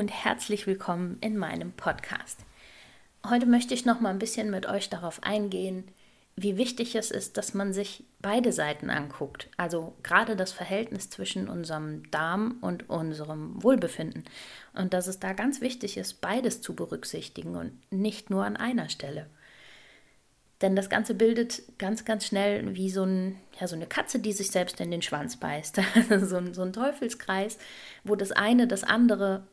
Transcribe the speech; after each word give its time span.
Und 0.00 0.08
herzlich 0.08 0.66
willkommen 0.66 1.18
in 1.20 1.36
meinem 1.36 1.72
Podcast. 1.72 2.40
Heute 3.28 3.44
möchte 3.44 3.74
ich 3.74 3.84
noch 3.84 4.00
mal 4.00 4.08
ein 4.08 4.18
bisschen 4.18 4.50
mit 4.50 4.64
euch 4.64 4.88
darauf 4.88 5.22
eingehen, 5.22 5.84
wie 6.36 6.56
wichtig 6.56 6.94
es 6.94 7.10
ist, 7.10 7.36
dass 7.36 7.52
man 7.52 7.74
sich 7.74 8.04
beide 8.22 8.50
Seiten 8.50 8.88
anguckt. 8.88 9.50
Also 9.58 9.92
gerade 10.02 10.36
das 10.36 10.52
Verhältnis 10.52 11.10
zwischen 11.10 11.50
unserem 11.50 12.10
Darm 12.10 12.56
und 12.62 12.88
unserem 12.88 13.62
Wohlbefinden. 13.62 14.24
Und 14.72 14.94
dass 14.94 15.06
es 15.06 15.20
da 15.20 15.34
ganz 15.34 15.60
wichtig 15.60 15.98
ist, 15.98 16.22
beides 16.22 16.62
zu 16.62 16.74
berücksichtigen 16.74 17.54
und 17.56 17.78
nicht 17.92 18.30
nur 18.30 18.46
an 18.46 18.56
einer 18.56 18.88
Stelle. 18.88 19.26
Denn 20.62 20.76
das 20.76 20.88
Ganze 20.88 21.14
bildet 21.14 21.60
ganz, 21.76 22.06
ganz 22.06 22.24
schnell 22.24 22.74
wie 22.74 22.88
so, 22.88 23.04
ein, 23.04 23.38
ja, 23.60 23.68
so 23.68 23.76
eine 23.76 23.86
Katze, 23.86 24.18
die 24.18 24.32
sich 24.32 24.50
selbst 24.50 24.80
in 24.80 24.90
den 24.90 25.02
Schwanz 25.02 25.36
beißt. 25.36 25.78
so, 26.22 26.36
ein, 26.38 26.54
so 26.54 26.62
ein 26.62 26.72
Teufelskreis, 26.72 27.58
wo 28.02 28.16
das 28.16 28.32
eine 28.32 28.66
das 28.66 28.82
andere 28.82 29.46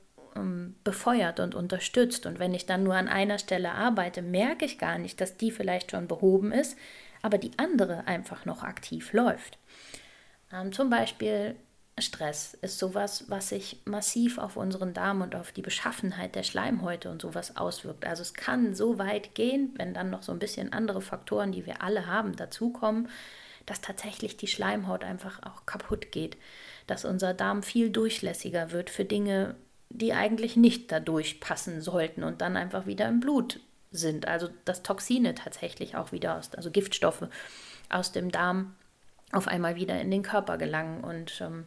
befeuert 0.84 1.40
und 1.40 1.56
unterstützt. 1.56 2.26
Und 2.26 2.40
wenn 2.40 2.54
ich 2.54 2.66
dann 2.66 2.84
nur 2.84 2.96
an 2.96 3.08
einer 3.08 3.40
Stelle 3.40 3.72
arbeite, 3.72 4.22
merke 4.22 4.66
ich 4.66 4.78
gar 4.78 4.98
nicht, 4.98 5.22
dass 5.22 5.38
die 5.38 5.52
vielleicht 5.52 5.92
schon 5.92 6.08
behoben 6.08 6.52
ist, 6.52 6.78
aber 7.22 7.38
die 7.38 7.52
andere 7.58 8.08
einfach 8.08 8.46
noch 8.46 8.64
aktiv 8.64 9.14
läuft. 9.14 9.58
Ähm, 10.52 10.72
zum 10.72 10.90
Beispiel 10.90 11.56
Stress 12.00 12.54
ist 12.62 12.78
sowas, 12.78 13.26
was 13.28 13.50
sich 13.50 13.82
massiv 13.86 14.38
auf 14.38 14.56
unseren 14.56 14.94
Darm 14.94 15.22
und 15.22 15.36
auf 15.36 15.52
die 15.52 15.64
Beschaffenheit 15.64 16.36
der 16.36 16.44
Schleimhäute 16.44 17.10
und 17.10 17.22
sowas 17.22 17.58
auswirkt. 17.58 18.06
Also 18.06 18.22
es 18.22 18.36
kann 18.36 18.76
so 18.76 19.00
weit 19.00 19.34
gehen, 19.34 19.74
wenn 19.78 19.94
dann 19.94 20.12
noch 20.12 20.22
so 20.22 20.32
ein 20.32 20.40
bisschen 20.40 20.74
andere 20.74 21.02
Faktoren, 21.02 21.52
die 21.52 21.66
wir 21.66 21.82
alle 21.82 22.06
haben, 22.06 22.36
dazukommen, 22.36 23.10
dass 23.66 23.82
tatsächlich 23.82 24.38
die 24.38 24.48
Schleimhaut 24.48 25.04
einfach 25.04 25.42
auch 25.44 25.66
kaputt 25.66 26.12
geht, 26.12 26.38
dass 26.86 27.04
unser 27.04 27.34
Darm 27.34 27.64
viel 27.64 27.90
durchlässiger 27.90 28.72
wird 28.72 28.90
für 28.92 29.04
Dinge, 29.04 29.56
die 29.90 30.14
eigentlich 30.14 30.56
nicht 30.56 30.92
dadurch 30.92 31.40
passen 31.40 31.82
sollten 31.82 32.24
und 32.24 32.42
dann 32.42 32.58
einfach 32.58 32.86
wieder 32.86 33.08
im 33.08 33.20
Blut 33.20 33.60
sind. 33.92 34.28
Also 34.28 34.50
dass 34.66 34.84
Toxine 34.84 35.36
tatsächlich 35.36 35.96
auch 35.96 36.12
wieder 36.12 36.38
aus, 36.38 36.54
also 36.56 36.72
Giftstoffe 36.72 37.28
aus 37.90 38.12
dem 38.12 38.32
Darm 38.32 38.76
auf 39.32 39.48
einmal 39.48 39.76
wieder 39.76 40.00
in 40.00 40.12
den 40.12 40.24
Körper 40.24 40.58
gelangen. 40.58 41.04
Und 41.04 41.42
ähm, 41.42 41.66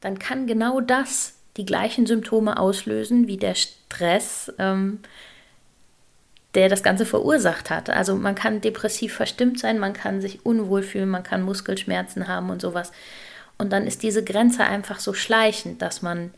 dann 0.00 0.18
kann 0.18 0.46
genau 0.46 0.80
das 0.80 1.34
die 1.56 1.66
gleichen 1.66 2.06
Symptome 2.06 2.58
auslösen 2.58 3.26
wie 3.26 3.36
der 3.36 3.54
Stress, 3.54 4.52
ähm, 4.58 5.00
der 6.54 6.68
das 6.68 6.82
Ganze 6.82 7.04
verursacht 7.04 7.70
hat. 7.70 7.90
Also 7.90 8.16
man 8.16 8.34
kann 8.34 8.60
depressiv 8.60 9.14
verstimmt 9.14 9.58
sein, 9.58 9.78
man 9.78 9.92
kann 9.92 10.20
sich 10.20 10.46
unwohl 10.46 10.82
fühlen, 10.82 11.08
man 11.08 11.22
kann 11.22 11.42
Muskelschmerzen 11.42 12.28
haben 12.28 12.50
und 12.50 12.62
sowas. 12.62 12.92
Und 13.58 13.72
dann 13.72 13.86
ist 13.86 14.02
diese 14.02 14.24
Grenze 14.24 14.64
einfach 14.64 15.00
so 15.00 15.12
schleichend, 15.12 15.82
dass 15.82 16.00
man 16.00 16.32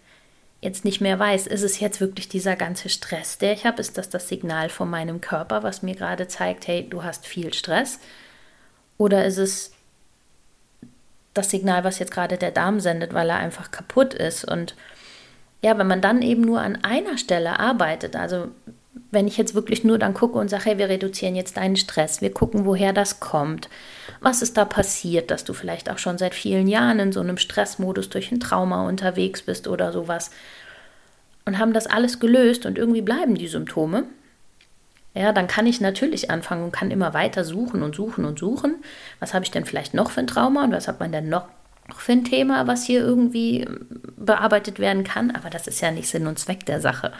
jetzt 0.60 0.84
nicht 0.84 1.00
mehr 1.00 1.18
weiß, 1.18 1.46
ist 1.46 1.62
es 1.62 1.80
jetzt 1.80 2.00
wirklich 2.00 2.28
dieser 2.28 2.56
ganze 2.56 2.88
Stress, 2.88 3.38
der 3.38 3.52
ich 3.52 3.64
habe? 3.64 3.80
Ist 3.80 3.96
das 3.96 4.10
das 4.10 4.28
Signal 4.28 4.68
von 4.68 4.90
meinem 4.90 5.20
Körper, 5.20 5.62
was 5.62 5.82
mir 5.82 5.94
gerade 5.94 6.28
zeigt, 6.28 6.66
hey, 6.66 6.86
du 6.88 7.02
hast 7.02 7.26
viel 7.26 7.54
Stress? 7.54 7.98
Oder 8.98 9.24
ist 9.24 9.38
es 9.38 9.72
das 11.32 11.50
Signal, 11.50 11.84
was 11.84 11.98
jetzt 11.98 12.12
gerade 12.12 12.36
der 12.36 12.50
Darm 12.50 12.80
sendet, 12.80 13.14
weil 13.14 13.30
er 13.30 13.36
einfach 13.36 13.70
kaputt 13.70 14.12
ist? 14.12 14.44
Und 14.44 14.74
ja, 15.62 15.78
wenn 15.78 15.86
man 15.86 16.02
dann 16.02 16.20
eben 16.20 16.42
nur 16.42 16.60
an 16.60 16.84
einer 16.84 17.16
Stelle 17.16 17.58
arbeitet, 17.58 18.14
also 18.16 18.48
wenn 19.10 19.26
ich 19.26 19.36
jetzt 19.36 19.54
wirklich 19.54 19.84
nur 19.84 19.98
dann 19.98 20.14
gucke 20.14 20.38
und 20.38 20.48
sage, 20.48 20.66
hey, 20.66 20.78
wir 20.78 20.88
reduzieren 20.88 21.36
jetzt 21.36 21.56
deinen 21.56 21.76
Stress, 21.76 22.20
wir 22.20 22.32
gucken, 22.32 22.64
woher 22.64 22.92
das 22.92 23.20
kommt, 23.20 23.68
was 24.20 24.42
ist 24.42 24.56
da 24.56 24.64
passiert, 24.64 25.30
dass 25.30 25.44
du 25.44 25.52
vielleicht 25.52 25.90
auch 25.90 25.98
schon 25.98 26.18
seit 26.18 26.34
vielen 26.34 26.68
Jahren 26.68 26.98
in 26.98 27.12
so 27.12 27.20
einem 27.20 27.38
Stressmodus 27.38 28.10
durch 28.10 28.30
ein 28.32 28.40
Trauma 28.40 28.86
unterwegs 28.86 29.42
bist 29.42 29.68
oder 29.68 29.92
sowas 29.92 30.30
und 31.44 31.58
haben 31.58 31.72
das 31.72 31.86
alles 31.86 32.20
gelöst 32.20 32.66
und 32.66 32.78
irgendwie 32.78 33.02
bleiben 33.02 33.34
die 33.34 33.48
Symptome, 33.48 34.04
ja, 35.14 35.32
dann 35.32 35.48
kann 35.48 35.66
ich 35.66 35.80
natürlich 35.80 36.30
anfangen 36.30 36.64
und 36.64 36.72
kann 36.72 36.90
immer 36.90 37.14
weiter 37.14 37.44
suchen 37.44 37.82
und 37.82 37.96
suchen 37.96 38.24
und 38.24 38.38
suchen. 38.38 38.76
Was 39.18 39.34
habe 39.34 39.44
ich 39.44 39.50
denn 39.50 39.64
vielleicht 39.64 39.92
noch 39.92 40.10
für 40.10 40.20
ein 40.20 40.28
Trauma 40.28 40.62
und 40.64 40.72
was 40.72 40.86
hat 40.86 41.00
man 41.00 41.10
denn 41.10 41.28
noch 41.28 41.46
für 41.96 42.12
ein 42.12 42.24
Thema, 42.24 42.68
was 42.68 42.84
hier 42.84 43.00
irgendwie 43.00 43.66
bearbeitet 44.16 44.78
werden 44.78 45.02
kann? 45.02 45.32
Aber 45.32 45.50
das 45.50 45.66
ist 45.66 45.80
ja 45.80 45.90
nicht 45.90 46.08
Sinn 46.08 46.28
und 46.28 46.38
Zweck 46.38 46.64
der 46.66 46.80
Sache. 46.80 47.12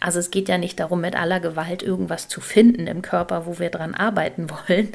Also 0.00 0.18
es 0.18 0.30
geht 0.30 0.48
ja 0.48 0.58
nicht 0.58 0.78
darum, 0.80 1.00
mit 1.00 1.16
aller 1.16 1.40
Gewalt 1.40 1.82
irgendwas 1.82 2.28
zu 2.28 2.40
finden 2.40 2.86
im 2.86 3.02
Körper, 3.02 3.46
wo 3.46 3.58
wir 3.58 3.70
dran 3.70 3.94
arbeiten 3.94 4.48
wollen, 4.68 4.88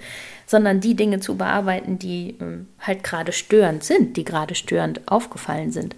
sondern 0.46 0.80
die 0.80 0.96
Dinge 0.96 1.20
zu 1.20 1.36
bearbeiten, 1.36 2.00
die 2.00 2.38
ähm, 2.40 2.68
halt 2.80 3.04
gerade 3.04 3.32
störend 3.32 3.84
sind, 3.84 4.18
die 4.18 4.24
gerade 4.24 4.56
störend 4.56 5.02
aufgefallen 5.08 5.72
sind. 5.72 5.96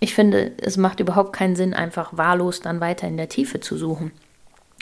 Ich 0.00 0.14
finde, 0.14 0.52
es 0.60 0.76
macht 0.76 1.00
überhaupt 1.00 1.32
keinen 1.32 1.56
Sinn, 1.56 1.72
einfach 1.72 2.16
wahllos 2.16 2.60
dann 2.60 2.80
weiter 2.80 3.08
in 3.08 3.16
der 3.16 3.28
Tiefe 3.28 3.60
zu 3.60 3.76
suchen. 3.76 4.12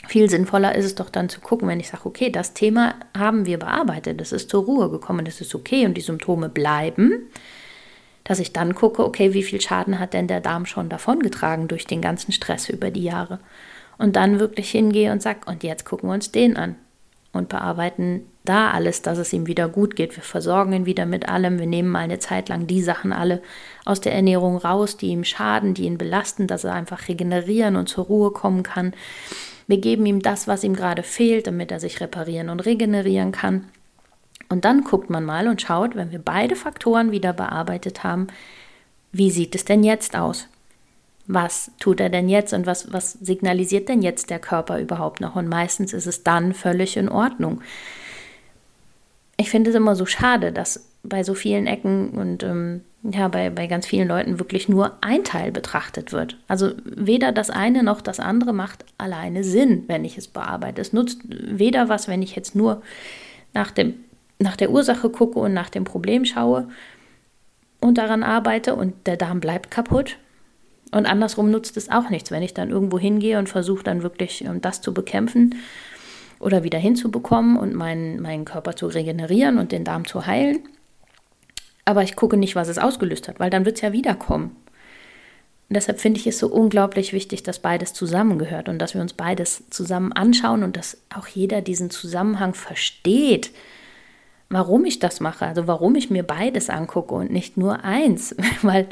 Viel 0.05 0.29
sinnvoller 0.29 0.75
ist 0.75 0.85
es 0.85 0.95
doch 0.95 1.09
dann 1.09 1.29
zu 1.29 1.39
gucken, 1.39 1.69
wenn 1.69 1.79
ich 1.79 1.87
sage, 1.87 2.05
okay, 2.05 2.29
das 2.29 2.53
Thema 2.53 2.95
haben 3.17 3.45
wir 3.45 3.57
bearbeitet, 3.57 4.19
es 4.19 4.33
ist 4.33 4.49
zur 4.49 4.65
Ruhe 4.65 4.89
gekommen, 4.89 5.23
das 5.23 5.39
ist 5.39 5.55
okay 5.55 5.85
und 5.85 5.93
die 5.93 6.01
Symptome 6.01 6.49
bleiben 6.49 7.29
dass 8.23 8.39
ich 8.39 8.53
dann 8.53 8.75
gucke, 8.75 9.03
okay, 9.03 9.33
wie 9.33 9.43
viel 9.43 9.61
Schaden 9.61 9.99
hat 9.99 10.13
denn 10.13 10.27
der 10.27 10.41
Darm 10.41 10.65
schon 10.65 10.89
davongetragen 10.89 11.67
durch 11.67 11.85
den 11.85 12.01
ganzen 12.01 12.31
Stress 12.31 12.69
über 12.69 12.91
die 12.91 13.03
Jahre? 13.03 13.39
Und 13.97 14.15
dann 14.15 14.39
wirklich 14.39 14.71
hingehe 14.71 15.11
und 15.11 15.21
sage, 15.21 15.41
und 15.45 15.63
jetzt 15.63 15.85
gucken 15.85 16.09
wir 16.09 16.13
uns 16.13 16.31
den 16.31 16.57
an 16.57 16.75
und 17.31 17.49
bearbeiten 17.49 18.27
da 18.45 18.71
alles, 18.71 19.01
dass 19.01 19.17
es 19.17 19.33
ihm 19.33 19.47
wieder 19.47 19.69
gut 19.69 19.95
geht. 19.95 20.15
Wir 20.15 20.23
versorgen 20.23 20.73
ihn 20.73 20.85
wieder 20.85 21.05
mit 21.05 21.29
allem. 21.29 21.59
Wir 21.59 21.67
nehmen 21.67 21.89
mal 21.89 21.99
eine 21.99 22.19
Zeit 22.19 22.49
lang 22.49 22.67
die 22.67 22.81
Sachen 22.81 23.13
alle 23.13 23.41
aus 23.85 24.01
der 24.01 24.13
Ernährung 24.13 24.57
raus, 24.57 24.97
die 24.97 25.07
ihm 25.07 25.23
schaden, 25.23 25.73
die 25.73 25.85
ihn 25.85 25.97
belasten, 25.97 26.47
dass 26.47 26.63
er 26.63 26.73
einfach 26.73 27.07
regenerieren 27.07 27.75
und 27.75 27.87
zur 27.87 28.05
Ruhe 28.05 28.31
kommen 28.31 28.63
kann. 28.63 28.93
Wir 29.67 29.77
geben 29.77 30.05
ihm 30.05 30.21
das, 30.21 30.47
was 30.47 30.63
ihm 30.63 30.75
gerade 30.75 31.03
fehlt, 31.03 31.47
damit 31.47 31.71
er 31.71 31.79
sich 31.79 32.01
reparieren 32.01 32.49
und 32.49 32.59
regenerieren 32.59 33.31
kann. 33.31 33.65
Und 34.49 34.65
dann 34.65 34.83
guckt 34.83 35.09
man 35.09 35.25
mal 35.25 35.47
und 35.47 35.61
schaut, 35.61 35.95
wenn 35.95 36.11
wir 36.11 36.19
beide 36.19 36.55
Faktoren 36.55 37.11
wieder 37.11 37.33
bearbeitet 37.33 38.03
haben, 38.03 38.27
wie 39.11 39.31
sieht 39.31 39.55
es 39.55 39.65
denn 39.65 39.83
jetzt 39.83 40.15
aus? 40.15 40.47
Was 41.25 41.71
tut 41.79 41.99
er 41.99 42.09
denn 42.09 42.27
jetzt 42.27 42.53
und 42.53 42.65
was, 42.65 42.91
was 42.91 43.13
signalisiert 43.13 43.87
denn 43.87 44.01
jetzt 44.01 44.29
der 44.29 44.39
Körper 44.39 44.79
überhaupt 44.79 45.21
noch? 45.21 45.35
Und 45.35 45.47
meistens 45.47 45.93
ist 45.93 46.07
es 46.07 46.23
dann 46.23 46.53
völlig 46.53 46.97
in 46.97 47.09
Ordnung. 47.09 47.61
Ich 49.37 49.49
finde 49.49 49.69
es 49.69 49.75
immer 49.75 49.95
so 49.95 50.05
schade, 50.05 50.51
dass 50.51 50.85
bei 51.03 51.23
so 51.23 51.33
vielen 51.33 51.67
Ecken 51.67 52.09
und 52.09 52.43
ähm, 52.43 52.81
ja, 53.03 53.27
bei, 53.27 53.49
bei 53.49 53.67
ganz 53.67 53.85
vielen 53.85 54.07
Leuten 54.07 54.39
wirklich 54.39 54.69
nur 54.69 54.97
ein 55.01 55.23
Teil 55.23 55.51
betrachtet 55.51 56.13
wird. 56.13 56.37
Also 56.47 56.71
weder 56.85 57.33
das 57.33 57.49
eine 57.49 57.83
noch 57.83 58.01
das 58.01 58.19
andere 58.19 58.53
macht 58.53 58.85
alleine 58.97 59.43
Sinn, 59.43 59.83
wenn 59.87 60.05
ich 60.05 60.17
es 60.17 60.29
bearbeite. 60.29 60.81
Es 60.81 60.93
nutzt 60.93 61.19
weder 61.27 61.89
was, 61.89 62.07
wenn 62.07 62.21
ich 62.21 62.35
jetzt 62.35 62.55
nur 62.55 62.81
nach 63.53 63.71
dem 63.71 63.95
nach 64.43 64.57
der 64.57 64.69
Ursache 64.69 65.09
gucke 65.09 65.39
und 65.39 65.53
nach 65.53 65.69
dem 65.69 65.85
Problem 65.85 66.25
schaue 66.25 66.67
und 67.81 67.97
daran 67.97 68.23
arbeite 68.23 68.75
und 68.75 69.07
der 69.07 69.17
Darm 69.17 69.39
bleibt 69.39 69.71
kaputt. 69.71 70.17
Und 70.91 71.07
andersrum 71.07 71.49
nutzt 71.49 71.75
es 71.75 71.89
auch 71.89 72.09
nichts, 72.09 72.29
wenn 72.29 72.43
ich 72.43 72.53
dann 72.53 72.69
irgendwo 72.69 72.99
hingehe 72.99 73.39
und 73.39 73.49
versuche 73.49 73.83
dann 73.83 74.03
wirklich 74.03 74.45
ähm, 74.45 74.61
das 74.61 74.81
zu 74.81 74.93
bekämpfen 74.93 75.55
oder 76.39 76.63
wieder 76.63 76.77
hinzubekommen 76.77 77.57
und 77.57 77.73
meinen, 77.73 78.21
meinen 78.21 78.45
Körper 78.45 78.75
zu 78.75 78.87
regenerieren 78.87 79.57
und 79.57 79.71
den 79.71 79.85
Darm 79.85 80.05
zu 80.05 80.27
heilen. 80.27 80.59
Aber 81.85 82.03
ich 82.03 82.15
gucke 82.15 82.37
nicht, 82.37 82.55
was 82.55 82.67
es 82.67 82.77
ausgelöst 82.77 83.27
hat, 83.27 83.39
weil 83.39 83.49
dann 83.49 83.65
wird 83.65 83.77
es 83.77 83.81
ja 83.81 83.91
wiederkommen. 83.91 84.55
Und 85.69 85.77
deshalb 85.77 85.99
finde 85.99 86.19
ich 86.19 86.27
es 86.27 86.37
so 86.37 86.47
unglaublich 86.47 87.13
wichtig, 87.13 87.41
dass 87.43 87.59
beides 87.59 87.93
zusammengehört 87.93 88.69
und 88.69 88.77
dass 88.79 88.93
wir 88.93 89.01
uns 89.01 89.13
beides 89.13 89.63
zusammen 89.69 90.11
anschauen 90.13 90.63
und 90.63 90.77
dass 90.77 91.01
auch 91.13 91.27
jeder 91.27 91.61
diesen 91.61 91.89
Zusammenhang 91.89 92.53
versteht 92.53 93.51
warum 94.53 94.85
ich 94.85 94.99
das 94.99 95.19
mache, 95.19 95.45
also 95.45 95.67
warum 95.67 95.95
ich 95.95 96.09
mir 96.09 96.23
beides 96.23 96.69
angucke 96.69 97.13
und 97.13 97.31
nicht 97.31 97.57
nur 97.57 97.83
eins, 97.83 98.35
weil 98.61 98.87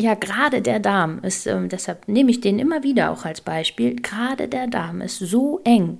ja, 0.00 0.14
gerade 0.14 0.62
der 0.62 0.80
Darm 0.80 1.20
ist, 1.22 1.46
äh, 1.46 1.68
deshalb 1.68 2.08
nehme 2.08 2.30
ich 2.30 2.40
den 2.40 2.58
immer 2.58 2.82
wieder 2.82 3.10
auch 3.10 3.24
als 3.24 3.40
Beispiel, 3.40 3.96
gerade 3.96 4.48
der 4.48 4.66
Darm 4.66 5.00
ist 5.00 5.18
so 5.18 5.60
eng 5.64 5.98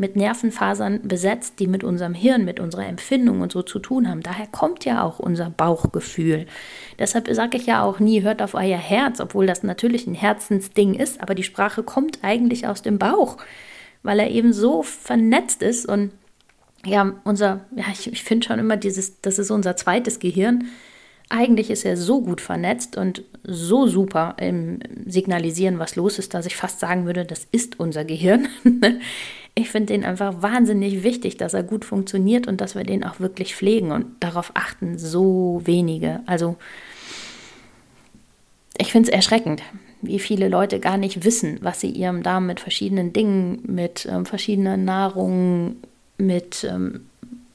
mit 0.00 0.14
Nervenfasern 0.14 1.08
besetzt, 1.08 1.58
die 1.58 1.66
mit 1.66 1.82
unserem 1.82 2.14
Hirn, 2.14 2.44
mit 2.44 2.60
unserer 2.60 2.86
Empfindung 2.86 3.40
und 3.40 3.50
so 3.50 3.62
zu 3.62 3.80
tun 3.80 4.08
haben. 4.08 4.22
Daher 4.22 4.46
kommt 4.46 4.84
ja 4.84 5.02
auch 5.02 5.18
unser 5.18 5.50
Bauchgefühl. 5.50 6.46
Deshalb 7.00 7.28
sage 7.32 7.56
ich 7.56 7.66
ja 7.66 7.82
auch 7.82 7.98
nie, 7.98 8.22
hört 8.22 8.40
auf 8.40 8.54
euer 8.54 8.78
Herz, 8.78 9.18
obwohl 9.18 9.46
das 9.46 9.64
natürlich 9.64 10.06
ein 10.06 10.14
Herzensding 10.14 10.94
ist, 10.94 11.20
aber 11.20 11.34
die 11.34 11.42
Sprache 11.42 11.82
kommt 11.82 12.20
eigentlich 12.22 12.68
aus 12.68 12.80
dem 12.80 12.98
Bauch, 12.98 13.38
weil 14.04 14.20
er 14.20 14.30
eben 14.30 14.52
so 14.52 14.84
vernetzt 14.84 15.62
ist 15.62 15.86
und 15.86 16.12
ja, 16.84 17.12
unser, 17.24 17.60
ja, 17.74 17.84
ich, 17.92 18.12
ich 18.12 18.22
finde 18.22 18.46
schon 18.46 18.58
immer 18.58 18.76
dieses, 18.76 19.20
das 19.20 19.38
ist 19.38 19.50
unser 19.50 19.76
zweites 19.76 20.18
Gehirn. 20.18 20.66
Eigentlich 21.28 21.70
ist 21.70 21.84
er 21.84 21.96
so 21.96 22.22
gut 22.22 22.40
vernetzt 22.40 22.96
und 22.96 23.22
so 23.44 23.86
super 23.86 24.36
im 24.40 24.78
Signalisieren, 25.06 25.78
was 25.78 25.96
los 25.96 26.18
ist, 26.18 26.32
dass 26.32 26.46
ich 26.46 26.56
fast 26.56 26.80
sagen 26.80 27.04
würde, 27.04 27.24
das 27.24 27.46
ist 27.52 27.78
unser 27.78 28.04
Gehirn. 28.04 28.48
ich 29.54 29.70
finde 29.70 29.92
den 29.92 30.04
einfach 30.04 30.40
wahnsinnig 30.40 31.02
wichtig, 31.02 31.36
dass 31.36 31.52
er 31.52 31.64
gut 31.64 31.84
funktioniert 31.84 32.46
und 32.46 32.60
dass 32.60 32.74
wir 32.74 32.84
den 32.84 33.04
auch 33.04 33.20
wirklich 33.20 33.54
pflegen 33.54 33.92
und 33.92 34.06
darauf 34.20 34.52
achten 34.54 34.98
so 34.98 35.60
wenige. 35.64 36.20
Also 36.26 36.56
ich 38.78 38.92
finde 38.92 39.10
es 39.10 39.14
erschreckend, 39.14 39.62
wie 40.00 40.20
viele 40.20 40.48
Leute 40.48 40.78
gar 40.80 40.96
nicht 40.96 41.24
wissen, 41.24 41.58
was 41.60 41.80
sie 41.80 41.90
ihrem 41.90 42.22
Darm 42.22 42.46
mit 42.46 42.60
verschiedenen 42.60 43.12
Dingen, 43.12 43.60
mit 43.66 44.06
ähm, 44.10 44.24
verschiedener 44.24 44.76
Nahrung, 44.76 45.76
mit 46.18 46.66
ähm, 46.68 47.06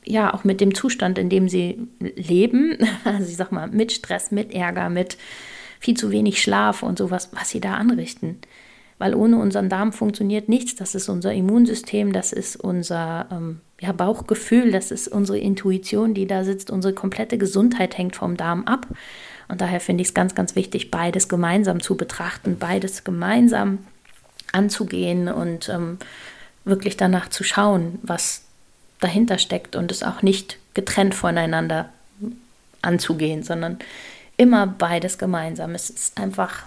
ja 0.05 0.33
auch 0.33 0.43
mit 0.43 0.61
dem 0.61 0.73
Zustand, 0.75 1.17
in 1.17 1.29
dem 1.29 1.47
sie 1.49 1.87
leben, 1.99 2.77
also 3.03 3.29
ich 3.29 3.37
sag 3.37 3.51
mal 3.51 3.67
mit 3.67 3.91
Stress, 3.91 4.31
mit 4.31 4.53
Ärger, 4.53 4.89
mit 4.89 5.17
viel 5.79 5.95
zu 5.95 6.11
wenig 6.11 6.41
Schlaf 6.41 6.83
und 6.83 6.97
sowas, 6.97 7.29
was 7.33 7.49
sie 7.49 7.59
da 7.59 7.75
anrichten. 7.75 8.39
Weil 8.99 9.15
ohne 9.15 9.37
unseren 9.37 9.69
Darm 9.69 9.91
funktioniert 9.91 10.47
nichts. 10.47 10.75
Das 10.75 10.95
ist 10.95 11.09
unser 11.09 11.33
Immunsystem, 11.33 12.13
das 12.13 12.31
ist 12.31 12.55
unser 12.55 13.27
ähm, 13.31 13.59
ja, 13.81 13.91
Bauchgefühl, 13.91 14.71
das 14.71 14.91
ist 14.91 15.09
unsere 15.09 15.39
Intuition, 15.39 16.13
die 16.13 16.25
da 16.25 16.45
sitzt. 16.45 16.71
Unsere 16.71 16.93
komplette 16.93 17.37
Gesundheit 17.37 17.97
hängt 17.97 18.15
vom 18.15 18.37
Darm 18.37 18.63
ab. 18.63 18.87
Und 19.49 19.59
daher 19.59 19.81
finde 19.81 20.03
ich 20.03 20.09
es 20.09 20.13
ganz, 20.13 20.35
ganz 20.35 20.55
wichtig, 20.55 20.89
beides 20.89 21.27
gemeinsam 21.27 21.81
zu 21.81 21.97
betrachten, 21.97 22.57
beides 22.59 23.03
gemeinsam 23.03 23.79
anzugehen 24.53 25.27
und 25.27 25.67
ähm, 25.67 25.97
wirklich 26.63 26.95
danach 26.95 27.27
zu 27.27 27.43
schauen, 27.43 27.99
was 28.03 28.43
dahinter 29.03 29.37
steckt 29.37 29.75
und 29.75 29.91
es 29.91 30.03
auch 30.03 30.21
nicht 30.21 30.57
getrennt 30.73 31.15
voneinander 31.15 31.89
anzugehen, 32.81 33.43
sondern 33.43 33.79
immer 34.37 34.67
beides 34.67 35.17
gemeinsam. 35.17 35.75
Es 35.75 35.89
ist 35.89 36.19
einfach 36.19 36.63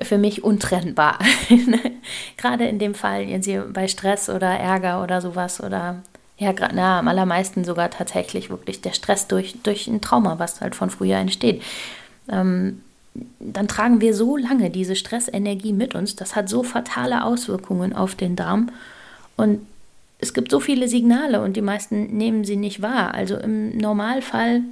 für 0.00 0.18
mich 0.18 0.42
untrennbar. 0.42 1.18
Gerade 2.36 2.66
in 2.66 2.78
dem 2.78 2.94
Fall, 2.94 3.28
wenn 3.28 3.42
Sie 3.42 3.60
bei 3.72 3.88
Stress 3.88 4.28
oder 4.28 4.48
Ärger 4.48 5.02
oder 5.02 5.20
sowas 5.20 5.62
oder 5.62 6.02
ja, 6.36 6.52
na, 6.72 6.98
am 6.98 7.06
allermeisten 7.08 7.64
sogar 7.64 7.90
tatsächlich 7.90 8.50
wirklich 8.50 8.80
der 8.80 8.92
Stress 8.92 9.28
durch, 9.28 9.54
durch 9.62 9.86
ein 9.86 10.00
Trauma, 10.00 10.38
was 10.40 10.60
halt 10.60 10.74
von 10.74 10.90
früher 10.90 11.16
entsteht. 11.16 11.62
Ähm, 12.28 12.82
dann 13.38 13.68
tragen 13.68 14.00
wir 14.00 14.14
so 14.14 14.36
lange 14.36 14.70
diese 14.70 14.96
Stressenergie 14.96 15.72
mit 15.72 15.94
uns. 15.94 16.16
Das 16.16 16.34
hat 16.34 16.48
so 16.48 16.64
fatale 16.64 17.22
Auswirkungen 17.24 17.92
auf 17.92 18.16
den 18.16 18.34
Darm. 18.34 18.70
Und 19.36 19.64
es 20.24 20.32
gibt 20.32 20.50
so 20.50 20.58
viele 20.58 20.88
Signale 20.88 21.42
und 21.42 21.54
die 21.54 21.62
meisten 21.62 22.16
nehmen 22.16 22.44
sie 22.44 22.56
nicht 22.56 22.80
wahr. 22.80 23.12
Also 23.12 23.36
im 23.36 23.76
Normalfall 23.76 24.62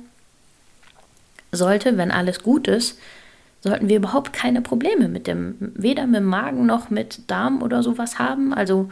sollte, 1.53 1.99
wenn 1.99 2.11
alles 2.11 2.43
gut 2.43 2.67
ist, 2.67 2.99
sollten 3.61 3.89
wir 3.89 3.97
überhaupt 3.99 4.33
keine 4.33 4.63
Probleme 4.63 5.09
mit 5.09 5.27
dem, 5.27 5.57
weder 5.61 6.07
mit 6.07 6.17
dem 6.17 6.25
Magen 6.25 6.65
noch 6.65 6.89
mit 6.89 7.31
Darm 7.31 7.63
oder 7.63 7.83
sowas 7.83 8.19
haben. 8.19 8.55
Also 8.55 8.89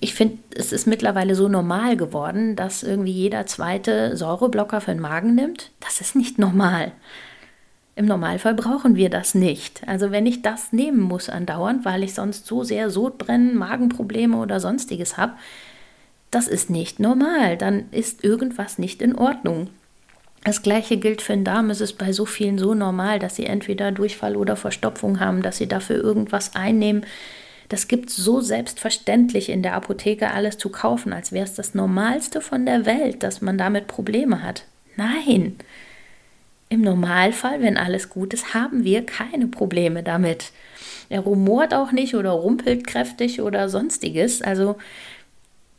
ich 0.00 0.14
finde, 0.14 0.38
es 0.56 0.72
ist 0.72 0.86
mittlerweile 0.86 1.34
so 1.34 1.48
normal 1.48 1.98
geworden, 1.98 2.56
dass 2.56 2.82
irgendwie 2.82 3.12
jeder 3.12 3.44
zweite 3.44 4.16
Säureblocker 4.16 4.80
für 4.80 4.92
den 4.92 5.00
Magen 5.00 5.34
nimmt. 5.34 5.70
Das 5.80 6.00
ist 6.00 6.16
nicht 6.16 6.38
normal. 6.38 6.92
Im 7.98 8.06
Normalfall 8.06 8.54
brauchen 8.54 8.94
wir 8.94 9.10
das 9.10 9.34
nicht. 9.34 9.82
Also 9.88 10.12
wenn 10.12 10.24
ich 10.24 10.40
das 10.40 10.72
nehmen 10.72 11.00
muss 11.00 11.28
andauernd, 11.28 11.84
weil 11.84 12.04
ich 12.04 12.14
sonst 12.14 12.46
so 12.46 12.62
sehr 12.62 12.90
Sodbrennen, 12.90 13.56
Magenprobleme 13.56 14.36
oder 14.36 14.60
sonstiges 14.60 15.16
habe, 15.16 15.32
das 16.30 16.46
ist 16.46 16.70
nicht 16.70 17.00
normal. 17.00 17.56
Dann 17.56 17.86
ist 17.90 18.22
irgendwas 18.22 18.78
nicht 18.78 19.02
in 19.02 19.16
Ordnung. 19.16 19.70
Das 20.44 20.62
gleiche 20.62 20.98
gilt 20.98 21.22
für 21.22 21.32
den 21.32 21.42
Darm. 21.42 21.70
Es 21.70 21.80
ist 21.80 21.98
bei 21.98 22.12
so 22.12 22.24
vielen 22.24 22.56
so 22.56 22.72
normal, 22.72 23.18
dass 23.18 23.34
sie 23.34 23.46
entweder 23.46 23.90
Durchfall 23.90 24.36
oder 24.36 24.54
Verstopfung 24.54 25.18
haben, 25.18 25.42
dass 25.42 25.56
sie 25.56 25.66
dafür 25.66 25.96
irgendwas 25.96 26.54
einnehmen. 26.54 27.04
Das 27.68 27.88
gibt 27.88 28.10
so 28.10 28.40
selbstverständlich 28.40 29.48
in 29.48 29.64
der 29.64 29.74
Apotheke 29.74 30.30
alles 30.30 30.56
zu 30.56 30.68
kaufen, 30.68 31.12
als 31.12 31.32
wäre 31.32 31.46
es 31.46 31.54
das 31.54 31.74
Normalste 31.74 32.42
von 32.42 32.64
der 32.64 32.86
Welt, 32.86 33.24
dass 33.24 33.40
man 33.40 33.58
damit 33.58 33.88
Probleme 33.88 34.40
hat. 34.44 34.66
Nein. 34.94 35.56
Im 36.68 36.82
Normalfall, 36.82 37.62
wenn 37.62 37.76
alles 37.76 38.10
gut 38.10 38.34
ist, 38.34 38.54
haben 38.54 38.84
wir 38.84 39.06
keine 39.06 39.46
Probleme 39.46 40.02
damit. 40.02 40.52
Er 41.08 41.20
rumort 41.20 41.72
auch 41.72 41.92
nicht 41.92 42.14
oder 42.14 42.30
rumpelt 42.30 42.86
kräftig 42.86 43.40
oder 43.40 43.68
sonstiges. 43.68 44.42
Also 44.42 44.76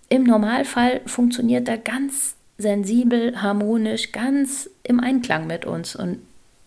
im 0.10 0.24
Normalfall 0.24 1.02
funktioniert 1.06 1.68
er 1.68 1.78
ganz 1.78 2.36
sensibel, 2.58 3.42
harmonisch, 3.42 4.12
ganz 4.12 4.70
im 4.84 5.00
Einklang 5.00 5.46
mit 5.46 5.66
uns. 5.66 5.96
Und 5.96 6.20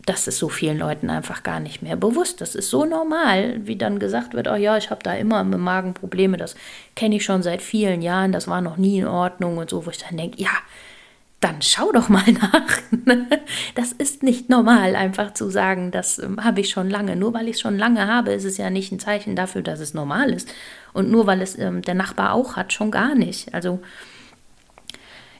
das 0.06 0.26
ist 0.26 0.38
so 0.38 0.48
vielen 0.48 0.78
Leuten 0.78 1.10
einfach 1.10 1.42
gar 1.42 1.60
nicht 1.60 1.82
mehr 1.82 1.96
bewusst. 1.96 2.40
Das 2.40 2.54
ist 2.54 2.70
so 2.70 2.84
normal, 2.84 3.60
wie 3.64 3.76
dann 3.76 3.98
gesagt 3.98 4.34
wird, 4.34 4.48
oh 4.48 4.54
ja, 4.54 4.76
ich 4.76 4.90
habe 4.90 5.02
da 5.02 5.14
immer 5.14 5.44
mit 5.44 5.60
Magen 5.60 5.94
Probleme, 5.94 6.36
das 6.36 6.54
kenne 6.96 7.16
ich 7.16 7.24
schon 7.24 7.42
seit 7.42 7.62
vielen 7.62 8.02
Jahren, 8.02 8.32
das 8.32 8.48
war 8.48 8.60
noch 8.60 8.76
nie 8.76 8.98
in 8.98 9.06
Ordnung 9.06 9.58
und 9.58 9.70
so, 9.70 9.86
wo 9.86 9.90
ich 9.90 9.98
dann 9.98 10.16
denke, 10.16 10.42
ja, 10.42 10.50
dann 11.42 11.60
schau 11.60 11.92
doch 11.92 12.08
mal 12.08 12.24
nach. 12.32 13.26
Das 13.74 13.92
ist 13.92 14.22
nicht 14.22 14.48
normal, 14.48 14.94
einfach 14.96 15.34
zu 15.34 15.50
sagen, 15.50 15.90
das 15.90 16.18
ähm, 16.18 16.42
habe 16.42 16.60
ich 16.60 16.70
schon 16.70 16.88
lange. 16.88 17.16
Nur 17.16 17.34
weil 17.34 17.48
ich 17.48 17.56
es 17.56 17.60
schon 17.60 17.76
lange 17.76 18.06
habe, 18.06 18.32
ist 18.32 18.44
es 18.44 18.56
ja 18.56 18.70
nicht 18.70 18.92
ein 18.92 19.00
Zeichen 19.00 19.36
dafür, 19.36 19.62
dass 19.62 19.80
es 19.80 19.92
normal 19.92 20.32
ist. 20.32 20.48
Und 20.92 21.10
nur 21.10 21.26
weil 21.26 21.42
es 21.42 21.58
ähm, 21.58 21.82
der 21.82 21.94
Nachbar 21.94 22.32
auch 22.32 22.56
hat, 22.56 22.72
schon 22.72 22.90
gar 22.90 23.14
nicht. 23.14 23.52
Also 23.52 23.80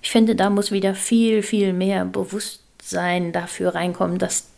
ich 0.03 0.11
finde, 0.11 0.35
da 0.35 0.51
muss 0.51 0.73
wieder 0.73 0.95
viel, 0.95 1.43
viel 1.43 1.73
mehr 1.73 2.05
Bewusstsein 2.05 3.33
dafür 3.33 3.75
reinkommen, 3.75 4.19
dass 4.19 4.49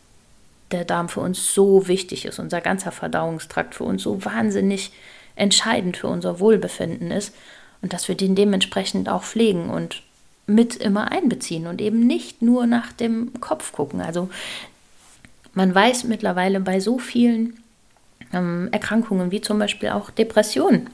der 0.73 0.87
Darm 0.87 1.11
für 1.11 1.21
uns 1.21 1.53
so 1.53 1.89
wichtig 1.89 2.25
ist, 2.25 2.39
unser 2.39 2.63
ganzer 2.63 2.91
Verdauungstrakt 2.91 3.75
für 3.75 3.85
uns 3.85 4.03
so 4.03 4.25
wahnsinnig 4.25 4.93
entscheidend 5.37 5.99
für 5.99 6.09
unser 6.09 6.41
Wohlbefinden 6.41 7.11
ist 7.11 7.35
und 7.83 7.93
dass 7.93 8.09
wir 8.09 8.15
den 8.15 8.35
dementsprechend 8.35 9.11
auch 9.11 9.25
pflegen 9.25 9.69
und 9.69 10.03
mit 10.47 10.77
immer 10.77 11.11
einbeziehen 11.11 11.67
und 11.67 11.81
eben 11.81 12.07
nicht 12.07 12.43
nur 12.43 12.67
nach 12.67 12.93
dem 12.93 13.33
Kopf 13.41 13.73
gucken. 13.73 14.01
Also 14.01 14.29
man 15.55 15.75
weiß 15.75 16.05
mittlerweile 16.05 16.61
bei 16.61 16.81
so 16.81 16.99
vielen 16.99 17.61
ähm, 18.33 18.69
Erkrankungen 18.73 19.31
wie 19.31 19.41
zum 19.41 19.59
Beispiel 19.59 19.91
auch 19.91 20.11
Depressionen, 20.11 20.91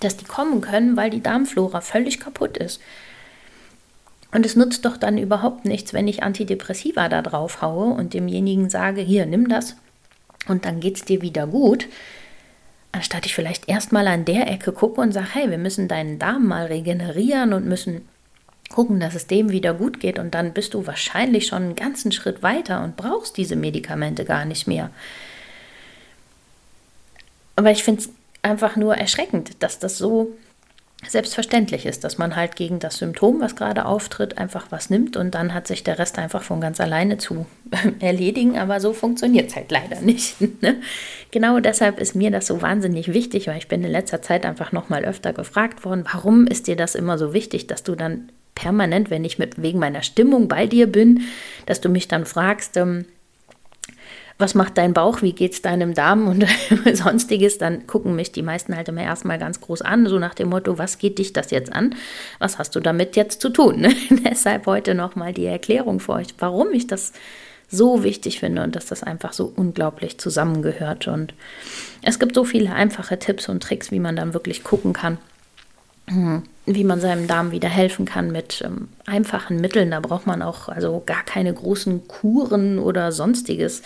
dass 0.00 0.16
die 0.16 0.24
kommen 0.24 0.60
können, 0.60 0.96
weil 0.96 1.10
die 1.10 1.22
Darmflora 1.22 1.80
völlig 1.80 2.18
kaputt 2.18 2.56
ist. 2.56 2.80
Und 4.32 4.44
es 4.44 4.56
nutzt 4.56 4.84
doch 4.84 4.96
dann 4.96 5.16
überhaupt 5.16 5.64
nichts, 5.64 5.92
wenn 5.92 6.08
ich 6.08 6.24
Antidepressiva 6.24 7.08
da 7.08 7.22
drauf 7.22 7.62
haue 7.62 7.94
und 7.94 8.14
demjenigen 8.14 8.68
sage, 8.68 9.00
hier, 9.00 9.26
nimm 9.26 9.48
das 9.48 9.76
und 10.48 10.64
dann 10.64 10.80
geht 10.80 10.96
es 10.96 11.04
dir 11.04 11.22
wieder 11.22 11.46
gut, 11.46 11.86
anstatt 12.90 13.26
ich 13.26 13.34
vielleicht 13.34 13.68
erstmal 13.68 14.08
an 14.08 14.24
der 14.24 14.50
Ecke 14.50 14.72
gucke 14.72 15.00
und 15.00 15.12
sage, 15.12 15.28
hey, 15.32 15.50
wir 15.50 15.58
müssen 15.58 15.86
deinen 15.88 16.18
Darm 16.18 16.46
mal 16.46 16.66
regenerieren 16.66 17.52
und 17.52 17.66
müssen 17.66 18.08
gucken, 18.74 18.98
dass 18.98 19.14
es 19.14 19.28
dem 19.28 19.50
wieder 19.50 19.72
gut 19.72 20.00
geht 20.00 20.18
und 20.18 20.34
dann 20.34 20.52
bist 20.52 20.74
du 20.74 20.84
wahrscheinlich 20.84 21.46
schon 21.46 21.62
einen 21.62 21.74
ganzen 21.76 22.10
Schritt 22.10 22.42
weiter 22.42 22.82
und 22.82 22.96
brauchst 22.96 23.36
diese 23.36 23.54
Medikamente 23.54 24.24
gar 24.24 24.44
nicht 24.44 24.66
mehr. 24.66 24.90
Aber 27.54 27.70
ich 27.70 27.84
finde 27.84 28.02
es 28.02 28.10
einfach 28.42 28.74
nur 28.74 28.96
erschreckend, 28.96 29.62
dass 29.62 29.78
das 29.78 29.96
so 29.96 30.34
selbstverständlich 31.06 31.86
ist, 31.86 32.02
dass 32.02 32.18
man 32.18 32.34
halt 32.34 32.56
gegen 32.56 32.80
das 32.80 32.96
Symptom, 32.98 33.40
was 33.40 33.54
gerade 33.54 33.84
auftritt, 33.84 34.38
einfach 34.38 34.66
was 34.70 34.90
nimmt 34.90 35.16
und 35.16 35.36
dann 35.36 35.54
hat 35.54 35.68
sich 35.68 35.84
der 35.84 36.00
Rest 36.00 36.18
einfach 36.18 36.42
von 36.42 36.60
ganz 36.60 36.80
alleine 36.80 37.16
zu 37.16 37.46
erledigen. 38.00 38.58
Aber 38.58 38.80
so 38.80 38.92
funktioniert 38.92 39.50
es 39.50 39.56
halt 39.56 39.70
leider 39.70 40.00
nicht. 40.00 40.34
Ne? 40.60 40.80
Genau 41.30 41.60
deshalb 41.60 42.00
ist 42.00 42.14
mir 42.14 42.30
das 42.30 42.46
so 42.46 42.62
wahnsinnig 42.62 43.12
wichtig, 43.12 43.48
weil 43.48 43.58
ich 43.58 43.68
bin 43.68 43.84
in 43.84 43.90
letzter 43.90 44.22
Zeit 44.22 44.46
einfach 44.46 44.72
nochmal 44.72 45.04
öfter 45.04 45.32
gefragt 45.32 45.84
worden, 45.84 46.06
warum 46.10 46.46
ist 46.46 46.68
dir 46.68 46.76
das 46.76 46.94
immer 46.94 47.18
so 47.18 47.34
wichtig, 47.34 47.66
dass 47.66 47.82
du 47.82 47.94
dann 47.94 48.30
permanent, 48.54 49.10
wenn 49.10 49.24
ich 49.24 49.38
mit, 49.38 49.60
wegen 49.60 49.78
meiner 49.78 50.02
Stimmung 50.02 50.48
bei 50.48 50.66
dir 50.66 50.86
bin, 50.86 51.22
dass 51.66 51.80
du 51.80 51.88
mich 51.88 52.08
dann 52.08 52.26
fragst, 52.26 52.76
ähm, 52.76 53.06
was 54.38 54.54
macht 54.54 54.78
dein 54.78 54.94
Bauch, 54.94 55.22
wie 55.22 55.32
geht 55.32 55.52
es 55.52 55.62
deinem 55.62 55.94
Darm 55.94 56.26
und 56.26 56.44
sonstiges, 56.92 57.58
dann 57.58 57.86
gucken 57.86 58.16
mich 58.16 58.32
die 58.32 58.42
meisten 58.42 58.76
halt 58.76 58.88
immer 58.88 59.02
erstmal 59.02 59.38
ganz 59.38 59.60
groß 59.60 59.82
an, 59.82 60.06
so 60.06 60.18
nach 60.18 60.34
dem 60.34 60.48
Motto, 60.48 60.76
was 60.76 60.98
geht 60.98 61.18
dich 61.18 61.32
das 61.32 61.50
jetzt 61.50 61.72
an? 61.72 61.94
Was 62.40 62.58
hast 62.58 62.74
du 62.74 62.80
damit 62.80 63.16
jetzt 63.16 63.40
zu 63.40 63.48
tun? 63.50 63.86
Deshalb 64.24 64.66
heute 64.66 64.94
nochmal 64.94 65.32
die 65.32 65.46
Erklärung 65.46 66.00
für 66.00 66.14
euch, 66.14 66.34
warum 66.38 66.72
ich 66.72 66.86
das 66.86 67.12
so 67.68 68.02
wichtig 68.02 68.40
finde 68.40 68.62
und 68.62 68.76
dass 68.76 68.86
das 68.86 69.02
einfach 69.02 69.32
so 69.32 69.52
unglaublich 69.54 70.18
zusammengehört. 70.18 71.08
Und 71.08 71.34
es 72.02 72.18
gibt 72.18 72.34
so 72.34 72.44
viele 72.44 72.72
einfache 72.72 73.18
Tipps 73.18 73.48
und 73.48 73.62
Tricks, 73.62 73.90
wie 73.90 74.00
man 74.00 74.16
dann 74.16 74.34
wirklich 74.34 74.64
gucken 74.64 74.92
kann, 74.92 75.18
wie 76.66 76.84
man 76.84 77.00
seinem 77.00 77.26
Darm 77.26 77.50
wieder 77.50 77.68
helfen 77.68 78.04
kann 78.04 78.30
mit 78.30 78.62
ähm, 78.64 78.88
einfachen 79.06 79.60
Mitteln. 79.60 79.90
Da 79.90 80.00
braucht 80.00 80.26
man 80.26 80.42
auch 80.42 80.68
also 80.68 81.02
gar 81.04 81.22
keine 81.24 81.52
großen 81.52 82.08
Kuren 82.08 82.78
oder 82.78 83.10
sonstiges 83.10 83.82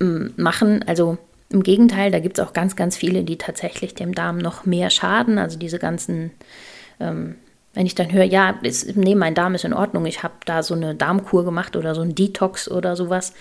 ähm, 0.00 0.32
machen. 0.36 0.84
Also 0.86 1.18
im 1.48 1.62
Gegenteil, 1.62 2.10
da 2.12 2.20
gibt 2.20 2.38
es 2.38 2.44
auch 2.44 2.52
ganz, 2.52 2.76
ganz 2.76 2.96
viele, 2.96 3.24
die 3.24 3.38
tatsächlich 3.38 3.94
dem 3.94 4.14
Darm 4.14 4.38
noch 4.38 4.66
mehr 4.66 4.90
schaden. 4.90 5.38
Also 5.38 5.58
diese 5.58 5.80
ganzen 5.80 6.30
ähm, 7.00 7.36
wenn 7.74 7.86
ich 7.86 7.94
dann 7.94 8.12
höre, 8.12 8.24
ja, 8.24 8.50
ist, 8.62 8.96
nee, 8.96 9.14
mein 9.14 9.34
Darm 9.34 9.54
ist 9.54 9.64
in 9.64 9.72
Ordnung, 9.72 10.06
ich 10.06 10.22
habe 10.22 10.34
da 10.44 10.62
so 10.62 10.74
eine 10.74 10.94
Darmkur 10.94 11.44
gemacht 11.44 11.76
oder 11.76 11.94
so 11.94 12.00
ein 12.02 12.14
Detox 12.14 12.70
oder 12.70 12.96
sowas. 12.96 13.32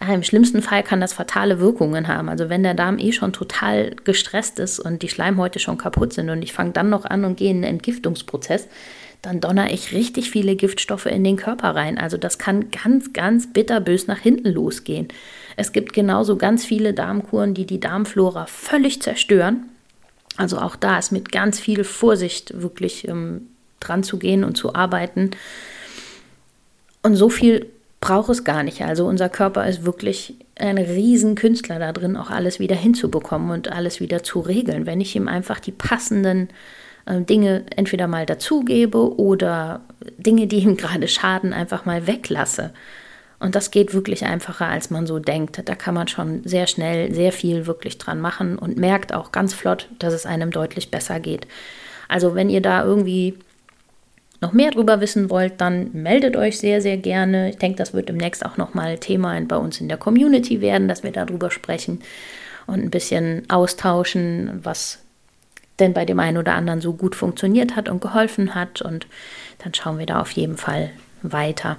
Ja, 0.00 0.12
Im 0.12 0.22
schlimmsten 0.22 0.60
Fall 0.60 0.82
kann 0.82 1.00
das 1.00 1.14
fatale 1.14 1.58
Wirkungen 1.58 2.06
haben. 2.06 2.28
Also 2.28 2.48
wenn 2.48 2.62
der 2.62 2.74
Darm 2.74 2.98
eh 2.98 3.12
schon 3.12 3.32
total 3.32 3.96
gestresst 4.04 4.58
ist 4.58 4.78
und 4.78 5.02
die 5.02 5.08
Schleimhäute 5.08 5.58
schon 5.58 5.78
kaputt 5.78 6.12
sind 6.12 6.28
und 6.28 6.42
ich 6.42 6.52
fange 6.52 6.72
dann 6.72 6.90
noch 6.90 7.06
an 7.06 7.24
und 7.24 7.36
gehe 7.36 7.50
in 7.50 7.56
einen 7.56 7.76
Entgiftungsprozess, 7.76 8.68
dann 9.22 9.40
donner 9.40 9.72
ich 9.72 9.92
richtig 9.92 10.30
viele 10.30 10.54
Giftstoffe 10.54 11.06
in 11.06 11.24
den 11.24 11.36
Körper 11.36 11.74
rein. 11.74 11.98
Also 11.98 12.18
das 12.18 12.38
kann 12.38 12.70
ganz, 12.70 13.12
ganz 13.14 13.52
bitterbös 13.52 14.06
nach 14.06 14.18
hinten 14.18 14.52
losgehen. 14.52 15.08
Es 15.56 15.72
gibt 15.72 15.94
genauso 15.94 16.36
ganz 16.36 16.64
viele 16.64 16.92
Darmkuren, 16.92 17.54
die 17.54 17.66
die 17.66 17.80
Darmflora 17.80 18.46
völlig 18.46 19.00
zerstören. 19.00 19.70
Also 20.36 20.58
auch 20.58 20.76
da 20.76 20.98
ist 20.98 21.10
mit 21.10 21.32
ganz 21.32 21.58
viel 21.58 21.82
Vorsicht 21.82 22.60
wirklich 22.60 23.08
ähm, 23.08 23.48
dran 23.80 24.02
zu 24.02 24.18
gehen 24.18 24.44
und 24.44 24.56
zu 24.56 24.74
arbeiten. 24.74 25.30
Und 27.02 27.16
so 27.16 27.30
viel 27.30 27.70
braucht 28.00 28.30
es 28.30 28.44
gar 28.44 28.62
nicht. 28.62 28.82
Also 28.82 29.06
unser 29.06 29.28
Körper 29.28 29.66
ist 29.66 29.84
wirklich 29.84 30.34
ein 30.58 30.78
Riesenkünstler 30.78 31.78
da 31.78 31.92
drin, 31.92 32.16
auch 32.16 32.30
alles 32.30 32.60
wieder 32.60 32.76
hinzubekommen 32.76 33.50
und 33.50 33.72
alles 33.72 34.00
wieder 34.00 34.22
zu 34.22 34.40
regeln. 34.40 34.86
Wenn 34.86 35.00
ich 35.00 35.16
ihm 35.16 35.28
einfach 35.28 35.60
die 35.60 35.72
passenden 35.72 36.48
äh, 37.06 37.20
Dinge 37.20 37.64
entweder 37.74 38.06
mal 38.06 38.26
dazugebe 38.26 39.18
oder 39.18 39.80
Dinge, 40.18 40.46
die 40.46 40.58
ihm 40.58 40.76
gerade 40.78 41.08
schaden, 41.08 41.52
einfach 41.52 41.84
mal 41.84 42.06
weglasse. 42.06 42.72
Und 43.38 43.54
das 43.54 43.70
geht 43.70 43.92
wirklich 43.92 44.24
einfacher, 44.24 44.66
als 44.66 44.88
man 44.88 45.06
so 45.06 45.18
denkt. 45.18 45.60
Da 45.68 45.74
kann 45.74 45.94
man 45.94 46.08
schon 46.08 46.42
sehr 46.44 46.66
schnell 46.66 47.12
sehr 47.12 47.32
viel 47.32 47.66
wirklich 47.66 47.98
dran 47.98 48.18
machen 48.18 48.58
und 48.58 48.78
merkt 48.78 49.12
auch 49.12 49.30
ganz 49.30 49.52
flott, 49.52 49.88
dass 49.98 50.14
es 50.14 50.24
einem 50.24 50.50
deutlich 50.50 50.90
besser 50.90 51.20
geht. 51.20 51.46
Also 52.08 52.34
wenn 52.34 52.48
ihr 52.48 52.62
da 52.62 52.82
irgendwie 52.82 53.34
noch 54.40 54.52
mehr 54.52 54.70
drüber 54.70 55.00
wissen 55.00 55.30
wollt, 55.30 55.60
dann 55.60 55.90
meldet 55.92 56.36
euch 56.36 56.58
sehr, 56.58 56.80
sehr 56.80 56.96
gerne. 56.96 57.50
Ich 57.50 57.58
denke, 57.58 57.78
das 57.78 57.94
wird 57.94 58.08
demnächst 58.08 58.44
auch 58.44 58.56
nochmal 58.56 58.98
Thema 58.98 59.40
bei 59.42 59.56
uns 59.56 59.80
in 59.80 59.88
der 59.88 59.98
Community 59.98 60.60
werden, 60.60 60.88
dass 60.88 61.02
wir 61.02 61.12
darüber 61.12 61.50
sprechen 61.50 62.00
und 62.66 62.82
ein 62.82 62.90
bisschen 62.90 63.48
austauschen, 63.48 64.60
was 64.62 64.98
denn 65.78 65.92
bei 65.92 66.04
dem 66.04 66.18
einen 66.20 66.38
oder 66.38 66.54
anderen 66.54 66.80
so 66.80 66.92
gut 66.92 67.14
funktioniert 67.14 67.76
hat 67.76 67.88
und 67.88 68.00
geholfen 68.00 68.54
hat. 68.54 68.82
Und 68.82 69.06
dann 69.58 69.74
schauen 69.74 69.98
wir 69.98 70.06
da 70.06 70.20
auf 70.20 70.30
jeden 70.32 70.56
Fall 70.56 70.90
weiter. 71.22 71.76